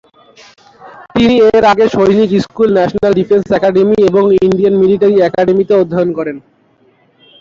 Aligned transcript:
তিনি 1.13 1.35
এর 1.49 1.63
আগে 1.71 1.85
সৈনিক 1.95 2.29
স্কুল, 2.45 2.69
ন্যাশনাল 2.77 3.13
ডিফেন্স 3.19 3.45
একাডেমী 3.51 3.97
এবং 4.09 4.23
ইন্ডিয়ান 4.39 4.75
মিলিটারি 4.81 5.15
একাডেমীতে 5.21 5.73
অধ্যয়ন 5.81 6.09
করেন। 6.17 6.37